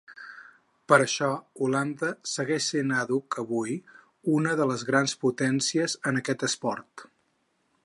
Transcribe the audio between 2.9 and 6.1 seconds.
àdhuc avui una de les grans potències